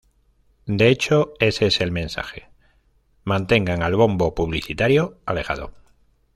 [0.65, 2.49] De hecho, ese es el mensaje:
[3.23, 5.73] Mantengan al bombo publicitario alejado".